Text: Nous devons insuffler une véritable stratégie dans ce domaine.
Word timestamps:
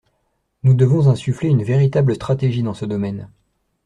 Nous 0.63 0.73
devons 0.73 1.09
insuffler 1.09 1.49
une 1.49 1.61
véritable 1.61 2.15
stratégie 2.15 2.63
dans 2.63 2.73
ce 2.73 2.85
domaine. 2.85 3.29